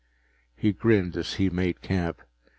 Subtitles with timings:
[0.55, 2.23] He grinned as he made camp.